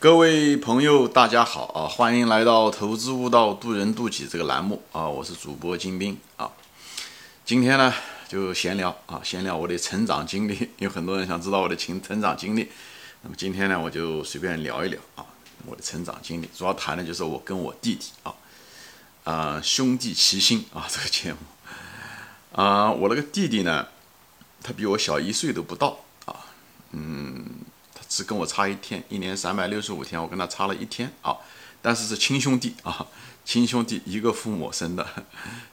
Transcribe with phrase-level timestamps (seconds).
[0.00, 1.84] 各位朋友，大家好啊！
[1.86, 5.06] 欢迎来到《投资悟道，渡人渡己》这个栏目啊！
[5.06, 6.50] 我是主播金兵啊。
[7.44, 7.92] 今天呢，
[8.26, 10.70] 就闲聊啊，闲聊我的成长经历。
[10.80, 12.66] 有很多人想知道我的成成长经历，
[13.20, 15.26] 那么今天呢，我就随便聊一聊啊，
[15.66, 16.48] 我的成长经历。
[16.56, 18.34] 主要谈的就是我跟我弟弟啊，
[19.24, 21.38] 啊兄弟齐心啊 这个节目
[22.52, 22.90] 啊。
[22.90, 23.86] 我那个弟弟呢，
[24.62, 26.34] 他比我小一岁都不到啊，
[26.92, 27.44] 嗯。
[28.10, 31.36] 只跟我差一天，一年三百六十五天，我跟他差了一天啊，
[31.80, 33.06] 但是是亲兄弟啊，
[33.44, 35.06] 亲兄弟一个父母生的，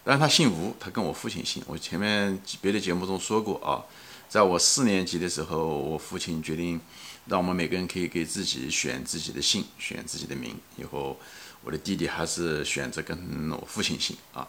[0.03, 1.63] 但是他姓吴，他跟我父亲姓。
[1.65, 3.81] 我前面别的节目中说过啊，
[4.29, 6.79] 在我四年级的时候，我父亲决定
[7.25, 10.55] 让我们每个人可以给自己选自己的姓，选自己的名。
[10.77, 11.19] 以后
[11.63, 13.17] 我的弟弟还是选择跟
[13.49, 14.47] 我父亲姓啊，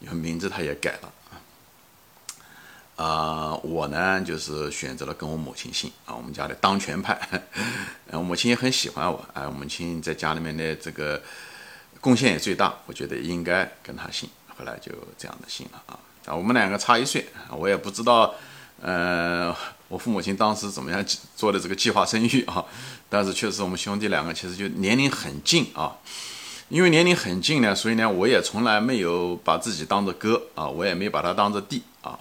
[0.00, 1.10] 以后名字他也改了。
[1.30, 1.40] 啊，
[2.96, 7.18] 啊我呢就是选择了跟我母亲姓啊，我们家的当权派，
[8.12, 11.20] 我母亲也很喜欢我，哎，我母亲在家里面的这个
[12.00, 15.98] 贡献也最大，我觉得应该跟她姓，后来就这样的姓了啊。
[16.26, 18.32] 啊，我们两个差一岁，我也不知道，
[18.80, 19.52] 呃，
[19.88, 22.64] 我父母亲当时怎么样做的这个计划生育啊，
[23.08, 25.96] 但是确实我们兄弟两个其实就年龄很近啊，
[26.68, 32.18] 因为年龄很近呢，所以呢，我也从来没有把自己当做哥啊，我也没把他当做弟啊。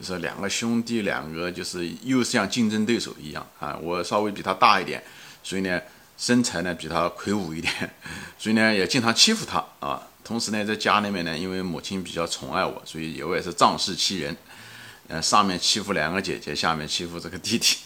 [0.00, 3.76] 就是两个兄弟，两个就是又像竞争对手一样啊！
[3.82, 5.04] 我稍微比他大一点，
[5.42, 5.78] 所以呢，
[6.16, 7.70] 身材呢比他魁梧一点，
[8.38, 10.02] 所以呢也经常欺负他啊。
[10.24, 14.34] 同时呢，在家里面呢，因为母亲比较宠爱我，所以我也是仗势欺人，
[15.08, 17.76] 呃，上面欺负两个姐姐，下面欺负这个弟弟，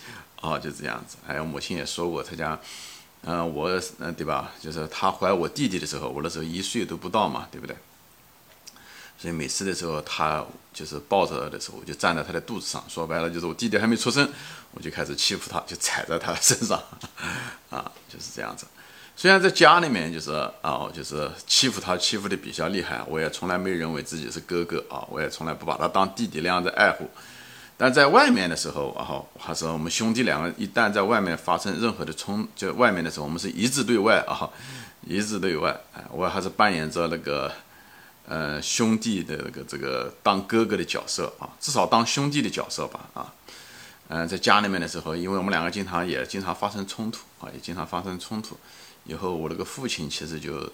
[0.41, 1.17] 啊，就这样子。
[1.27, 2.57] 还有母亲也说过，她讲，
[3.23, 4.53] 嗯，我，嗯，对吧？
[4.61, 7.75] 就是她怀我弟弟的时候，我那时候一岁都不到嘛，对不对？
[9.25, 12.85] 所以每次的时候，他就是抱着的时候，我就站在他的肚子上。
[12.87, 14.29] 说白了，就是我弟弟还没出生，
[14.73, 16.79] 我就开始欺负他，就踩在他身上，
[17.71, 18.67] 啊，就是这样子。
[19.17, 27.09] 虽然在家里面就是啊，就是欺负他，欺负的比较厉害，我也从来没认为自己是哥哥啊，我也从来不把他当弟弟那样的爱护。
[27.79, 34.51] 但在外面的时候，然后还是我们兄弟两个，一旦在外面发生任何的冲，就外面的时候，我们是一致对外啊，
[35.01, 35.75] 一致对外。
[35.95, 37.51] 哎，我还是扮演着那个。
[38.27, 43.33] 呃，兄弟的这个这个当哥哥的角色啊，至少当兄弟的角色吧啊。
[44.09, 48.57] 嗯，在家里面的时候，因为我们两个经常也经常发生冲突啊，也经常发生冲突。
[49.05, 50.71] 以后我那个父亲其实就，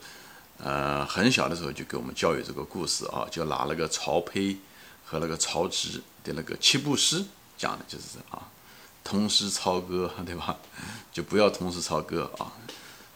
[0.58, 4.56] 呃，很小的时候就给我们教育这个故事啊，就拿那个曹丕
[5.04, 7.24] 和那个曹植的那个七步诗
[7.56, 8.46] 讲的就是啊，
[9.02, 10.56] 同时操戈， 对吧？
[11.12, 12.52] 就不要同时操戈啊，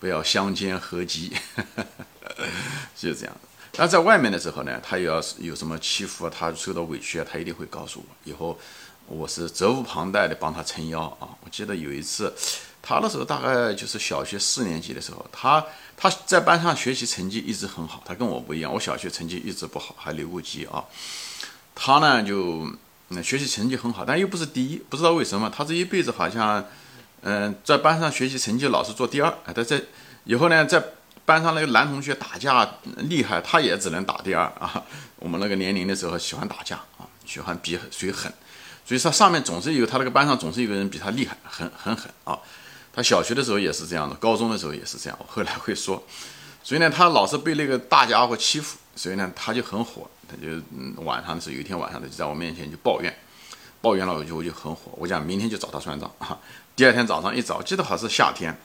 [0.00, 1.32] 不要相煎何急，
[2.96, 3.36] 就是这样。
[3.76, 8.06] 那在外面的时候呢，他要是有什么欺负啊，他受到委屈啊，他一定会告诉我。
[8.22, 8.56] 以后
[9.06, 11.28] 我是责无旁贷的帮他撑腰啊。
[11.42, 12.32] 我记得有一次，
[12.80, 15.64] 他那时候大概就是小学四年级的时候，他
[15.96, 20.84] 他在班上学习成绩一直很好，他跟我不一样，我小学成绩一直不好，还留过级啊。
[21.74, 22.66] 他呢就
[23.22, 26.64] 学习成绩很好，但又不是第一，不知道为什么，他这一辈子好像
[27.22, 29.52] 嗯在班上学习成绩老是做第二啊。
[29.52, 29.82] 他在
[30.22, 30.80] 以后呢在。
[31.24, 34.82] 班上那个男同学打架厉害，他也只能打第二啊。
[35.18, 38.32] 我们那个年龄的时候喜欢打架啊，喜欢比谁狠，
[38.84, 42.38] 所以说上面总是有他那个班上总是有个人比他厉害，很很狠啊。
[42.92, 45.18] 他小学的时候也是这样的，高中的时候也是这样。
[45.18, 46.00] 我后来会说，
[46.62, 53.12] 所以呢，他老是被那个大家伙欺负，所以呢，他就很火，他就嗯晚上的时候有一天晚上他就在我面前就抱怨，
[53.80, 56.38] 抱怨了我就我就很火，我讲明天就找他算账啊。
[56.76, 58.56] 第二天早上一早，记得好像是夏天。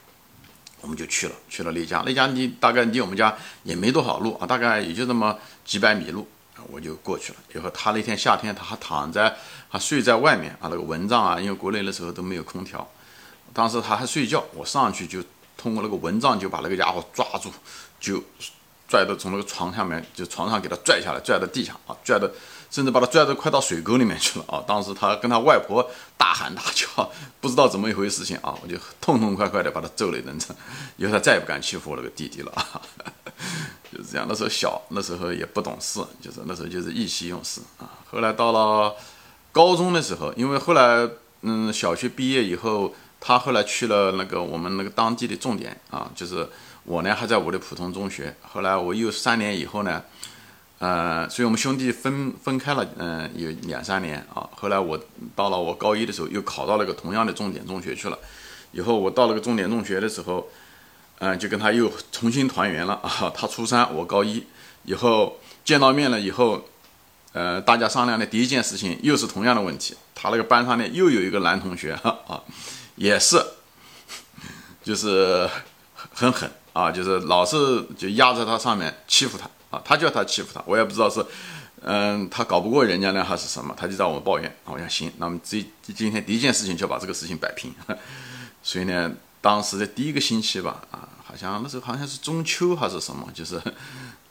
[0.82, 2.06] 我们就去了，去了丽江。
[2.06, 7.40] 丽江离大概离我们家也没多少路啊，大概也就那么几百米路啊我就过去了。
[7.54, 9.36] 以后他那天夏天他还躺在，
[9.68, 12.88] 还睡在外面啊，那个蚊帐啊，因为国内那时候都没有空调，
[13.54, 15.24] 当时他还睡觉，我上去就
[15.58, 17.52] 通过那个蚊帐就把那个家伙抓住，
[18.00, 18.24] 就
[18.90, 22.28] 拽到从那个床下面，就床上给他拽下来，拽到地下啊，拽到。
[22.72, 24.64] 甚至把他拽得快到水沟里面去了啊！
[24.68, 25.84] 当时他跟他外婆
[26.16, 27.12] 大喊大叫，
[27.42, 28.54] 不知道怎么一回事情啊！
[28.62, 30.38] 我就痛痛快快的把他揍了一顿，
[30.98, 32.80] 以后他再也不敢欺负我那个弟弟了啊！
[33.92, 37.90] 就是这样，那时候小，那时候也不懂事，就是那时候就是意气用事啊。
[38.12, 38.96] 后来到了
[39.52, 41.10] 高中的时候，因为后来
[41.42, 46.48] 嗯，小学毕业以后，他后来去了那个我们那个当地的重点啊，就是
[46.90, 48.36] 我呢还在我的普通中学。
[48.42, 50.02] 后来我又三年以后呢。
[50.80, 54.48] 呃，所以我们兄弟分分开了，嗯，有两三年啊。
[54.56, 54.98] 后来我
[55.36, 58.18] 到了我高一的时候，又考到那个同样的重点中学去了。
[58.72, 60.48] 以后我到了个重点中学的时候，
[61.18, 63.30] 嗯，就跟他又重新团圆了啊。
[63.36, 64.48] 他初三，我高一。
[64.86, 66.66] 以后见到面了以后，
[67.34, 69.98] 呃，大家商量的第一件事情又是同样的问题。
[70.16, 72.42] 他那个班上呢又有一个男同学啊，
[72.96, 73.44] 也是，
[74.82, 75.46] 就是
[76.14, 81.26] 很很狠啊，就是老是就压在他上面欺负他啊，他叫他欺负他，我也不知道是，
[81.82, 87.74] 嗯，他搞不过人家呢还是什么，他就找我抱怨啊，我想行，那么这今天第一件事情就把这个事情摆平，
[88.64, 89.12] 所以呢，
[89.42, 93.62] 当时的第一个星期吧，啊，好像那时候好像是中秋还是什么，就是，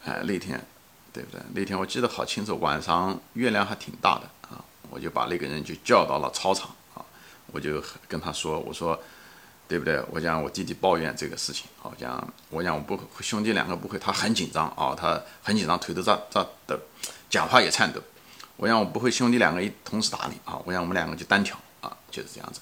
[0.04, 0.64] 哎那天，
[1.12, 1.40] 对不对？
[1.54, 7.04] 那天我记得好清楚，晚上月亮还挺大的啊，我就把那个人就叫到了操场啊，
[7.52, 8.98] 我就跟他说，我说。
[9.68, 10.02] 对不对？
[10.10, 16.74] 我讲我弟弟抱怨这个事情，好讲我讲我不会兄弟两个不会，他很紧张啊，他很紧张，腿都在在抖，
[17.28, 18.00] 讲话也颤抖。
[18.56, 22.60] 我讲我不会，兄弟两个一同时打你啊，我讲我们两个就单挑啊，就是这样子。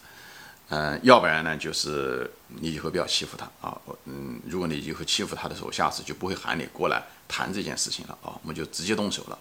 [0.69, 3.81] 嗯，要不然呢，就是你以后不要欺负他啊。
[4.07, 9.39] 嗯，如果你以后欺负他的时候，下次就不会喊你过来谈这件事情了啊，我们就直接动手了。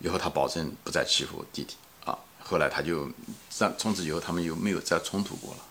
[0.00, 1.74] 以后他保证不再欺负弟弟
[2.04, 2.16] 啊。
[2.44, 3.10] 后来他就
[3.48, 5.62] 从从此以后，他们又没有再冲突过了。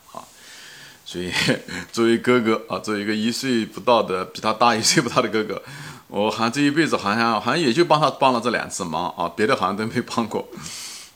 [1.10, 1.32] 所以，
[1.92, 5.60] 作为哥哥啊，作为一个一岁不到的比他大一岁不到的哥哥，
[6.08, 10.48] 我好像这一辈子好像好像也就帮他帮了这两次忙啊，别的好像都没帮过，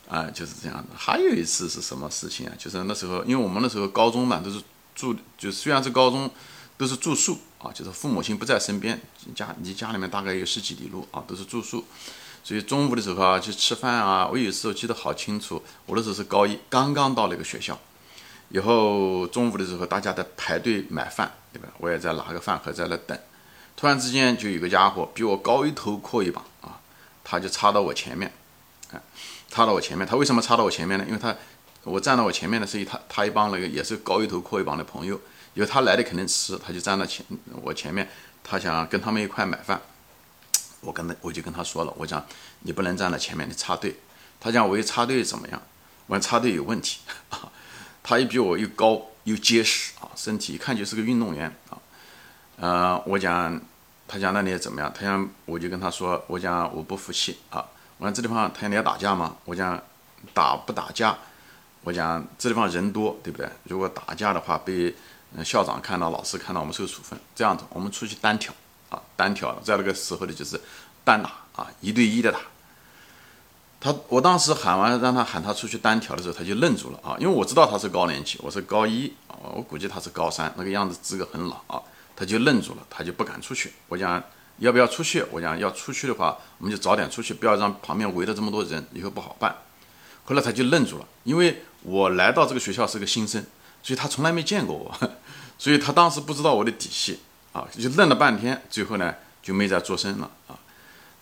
[0.09, 0.85] 啊，就是这样的。
[0.95, 2.53] 还有一次是什么事情啊？
[2.57, 4.59] 就是那时候，因为我们那时候高中嘛，都是
[4.95, 6.27] 住，就虽然是高中，
[6.75, 8.99] 都是住宿啊，就是父母亲不在身边，
[9.35, 11.85] 家离家里面大概有十几里路啊，都是住宿，
[12.43, 17.79] 所以中午的时候啊，去吃饭啊，我有时候记得好清楚，我那时候是高一，刚刚到那个学校。
[18.53, 21.67] 以后中午的时候，大家在排队买饭，对吧？
[21.79, 23.17] 我也在拿个饭盒在那等。
[23.75, 26.79] 突然之间，就有个家伙比我高一头阔一膀啊，
[27.23, 28.31] 他就插到我前面，
[28.91, 29.01] 哎，
[29.49, 30.05] 插到我前面。
[30.05, 31.05] 他为什么插到我前面呢？
[31.07, 31.35] 因为他
[31.81, 35.19] 我站到我前面的是一，他他一帮那个也是高一头阔一膀的朋友，
[35.55, 37.25] 因为他来的肯定迟，他就站到前
[37.63, 38.07] 我前面，
[38.43, 39.81] 他想跟他们一块买饭。
[40.81, 42.23] 我跟他我就跟他说了，我讲
[42.59, 43.95] 你不能站到前面，你插队。
[44.39, 45.59] 他讲我一插队怎么样？
[46.05, 46.99] 我插队有问题
[47.31, 47.51] 啊。
[48.03, 51.77] 他也比我又高又结实啊，身体一看就是个运动员啊。
[52.57, 53.59] 呃，我讲，
[54.07, 54.93] 他讲那你怎么样？
[54.93, 57.65] 他讲，我就跟他说，我讲我不服气啊。
[57.97, 59.37] 我讲这地方他讲你要打架吗？
[59.45, 59.81] 我讲
[60.33, 61.17] 打不打架？
[61.81, 63.49] 我讲这地方人多，对不对？
[63.63, 64.93] 如果打架的话，被
[65.43, 67.19] 校长看到、老师看到，我们受处分。
[67.33, 68.53] 这样子，我们出去单挑
[68.89, 70.59] 啊，单挑，在那个时候呢，就是
[71.03, 72.39] 单打啊，一对一的打。
[73.83, 81.81] 他，我当时喊完让他喊他出去单挑的时候，他就愣住了啊，因为我知道他是高年级，我是高一啊，我估计他是高三，那个样子资格很老啊，
[82.15, 83.73] 他就愣住了，他就不敢出去。
[83.89, 84.23] 我讲
[84.59, 85.25] 要不要出去？
[85.31, 89.53] 我讲要出去的话，我们就早点出去，不要让旁边围着这么多人，以后不好办。
[90.23, 93.45] 后来他就愣住了，因为我来到这个学校是个新生，
[93.81, 95.09] 所以他从来没见过我，
[95.59, 97.19] 所以他当时不知道我的底细
[97.51, 100.55] 啊，就愣了半天，最后呢就没再做声了啊。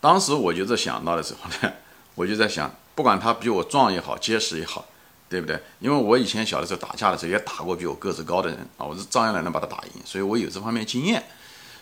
[0.00, 1.74] 当时我就在想到的时候呢。
[2.14, 4.84] 我就在想，不管他比我壮也好，结实也好，
[5.28, 5.60] 对不对？
[5.80, 11.24] 因为我以前小的时候打架的时候也打过比我个子高的人啊，我是照样能把他打赢，所以我有这方面经验，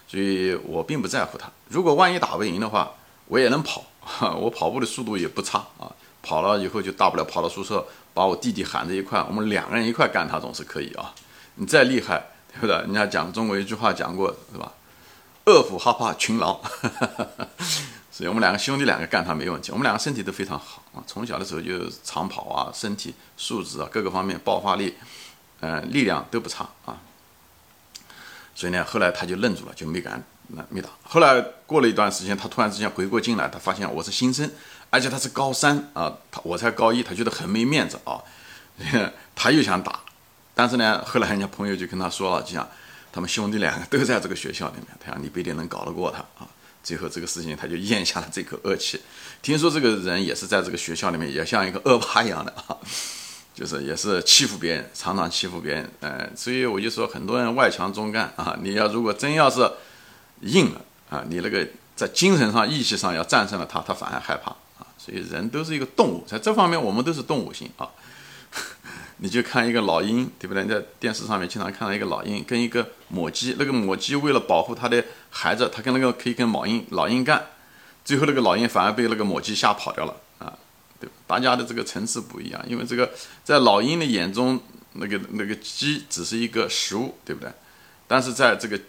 [0.07, 1.51] 所以我并不在乎他。
[1.69, 2.93] 如果万一打不赢的话，
[3.27, 3.85] 我也能跑，
[4.39, 5.91] 我跑步的速度也不差啊。
[6.23, 11.15] 跑了以后就大不了跑到宿舍，把我弟弟喊在一块，我们两个人一块干他总是可以啊。
[11.55, 12.23] 你再厉害，
[12.53, 12.77] 对不对？
[12.77, 14.71] 人家讲中国一句话讲过是吧？
[15.47, 16.61] 饿虎哈怕群狼。
[18.21, 24.95] 所以我们两个兄弟两个干他没问题，我们两个身体都非常好啊，从小的时候就长跑啊，身体素质啊各个方面爆发力，
[25.61, 27.01] 呃力量都不差啊。
[28.55, 30.91] 所以呢，后来他就愣住了，就没敢那没打。
[31.03, 34.51] 后来过了一段时间，他突然之间回过劲来，他发现我是新生，
[34.91, 38.21] 而且他是高三啊，他我才高一，他觉得很没面子啊，
[39.35, 39.99] 他又想打，
[40.55, 42.69] 但是呢，后来人家朋友就跟他说了，就讲
[43.11, 46.47] 他们兄弟两个都在这个学校里面，他讲你不一定能搞得过他啊。
[46.83, 49.01] 最后这个事情他就咽下了这口恶气。
[49.43, 52.77] 听说这个人也是在这个学校里面，也像一个恶霸一样的啊，
[53.55, 55.91] 就是也是欺负别人，常常欺负别人。
[56.01, 59.71] 嗯，所以我就说，很多人外强中干啊，你要如果真要是
[60.41, 64.87] 硬了啊，你那个在精神上、意气上要战胜了他，他反而害怕啊。
[64.99, 67.89] 所以人都是一个动物，在这方面我们都是动物性啊。
[69.23, 70.63] 你就看一个老鹰，对不对？
[70.63, 77.49] 你在电视上面经常看到一个老鹰跟一个母鸡，那个母鸡为了保护它的孩子，它跟那个可以跟老鹰老鹰干，
[78.03, 80.57] 最后那个老鹰反而被那个母鸡吓跑掉了啊！
[80.99, 83.11] 对，大家的这个层次不一样，因为这个
[83.45, 84.59] 在老鹰的眼中，
[84.95, 87.53] 那个那个鸡只是一个食物，对不对？
[88.09, 88.81] 但是在这个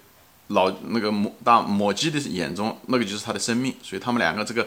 [0.47, 4.65] 老那个母大母鸡的眼中，那个就是它的生命，所以他们两个这个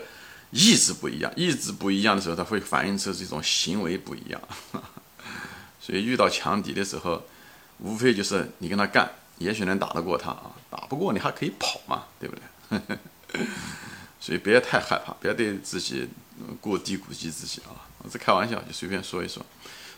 [0.50, 4.38] 意志不一样，意志不一样的时候，它会反映出这种行为不一样。
[5.84, 7.22] 所以遇到强敌的时候，
[7.78, 12.98] 无非就是你跟他干，也许能打得过他啊，打不过你还可以跑嘛，对不对？
[14.18, 16.08] 所以别太害怕，别对自己
[16.58, 17.84] 过低估计自己啊。
[17.98, 19.44] 我是开玩笑，就随便说一说。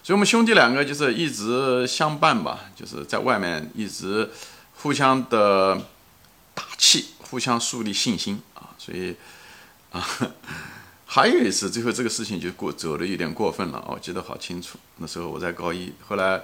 [0.02, 4.28] 所以我们兄弟两个就是一直相伴吧，就是在外面一直
[4.78, 5.80] 互相的
[6.54, 9.14] 打气，互相树立信心啊，所以
[9.92, 10.04] 啊，
[11.16, 14.78] 还有一次，最后这个事情就过走的有点过分了我记得好清楚。
[14.98, 16.42] 那时候我在高一，后来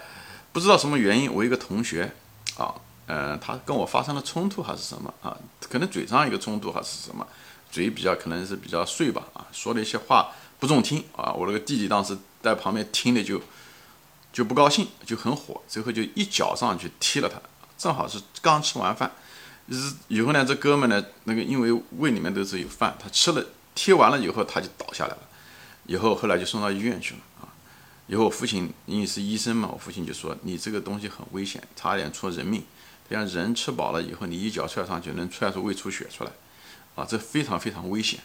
[0.51, 2.11] 不知道什么原因，我一个同学
[2.57, 2.75] 啊，
[3.05, 5.37] 嗯，他跟我发生了冲突还是什么啊？
[5.69, 7.27] 可能嘴上一个冲突还是什么，
[7.71, 11.31] 嘴比较可能是比较碎吧啊，说了一些话不中听啊。
[11.35, 13.39] 我那个弟弟当时在旁边听的就
[14.33, 17.39] 就不高兴，就很火，最后就一脚上去踢了他。
[17.77, 19.13] 正好是刚吃完饭，
[19.71, 25.29] 是以后呢，这哥们呢，那个因为胃里面都是有饭，他吃了贴完了以后，他就倒下来了，
[25.87, 27.49] 以后后来就送到医院去了啊。
[28.07, 32.63] 以后我父亲因为是医生嘛，我父亲就说你这个东西很危险，差点出人命。
[33.11, 36.31] 像人吃饱了以后，你一脚踹上去能踹出胃出血出来，
[36.95, 38.21] 啊，这非常非常危险。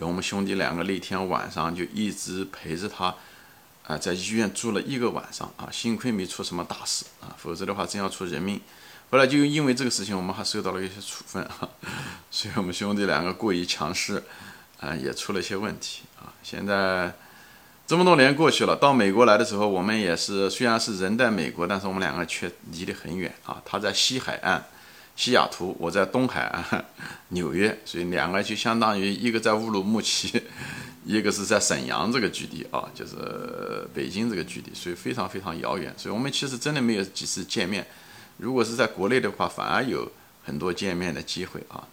[0.00, 3.14] 有我们兄弟两个那天晚上就一直陪着他。
[3.86, 8.60] 啊，在医院住了一个晚上啊，幸亏没出什么大事啊，否则的话真要出人命。
[9.10, 11.68] 后来就因为这个事情，我们还受到了一些处分哈，
[12.30, 14.22] 所以我们兄弟两个过于强势，
[14.78, 16.32] 啊，也出了一些问题啊。
[16.44, 17.12] 现在
[17.88, 23.60] 这么多年过去了，到美国来的时候，我们也是虽然是人在美国，但是我们两个却离得很远啊。
[23.64, 24.64] 他在西海岸
[25.16, 26.84] 西雅图，我在东海岸
[27.30, 30.40] 纽约，所以两个就相当于一个在乌鲁木齐。
[31.04, 35.92] 一个是在沈阳这个距离啊，就是北京这个距离，所以非常非常遥远。
[35.96, 37.84] 所以我们其实真的没有几次见面。
[38.40, 40.10] 如果是在国内的话，反而有
[40.44, 41.84] 很多见面的机会啊。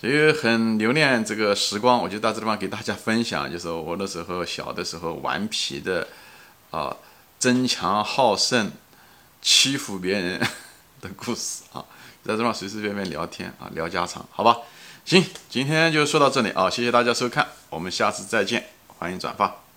[0.00, 6.06] 所以很留恋这个时光，我就到这地方给大家分享，就是我那时候小的时候顽皮的
[6.70, 6.96] 啊，
[7.40, 8.70] 争强好胜、
[9.42, 10.38] 欺负别人
[11.00, 11.84] 的故事啊，
[12.22, 14.58] 在这方随随便便聊天啊，聊家常，好吧。
[15.04, 19.67] 行，今天就说到这里啊，谢谢大家收看，我们下次再见，欢迎转发。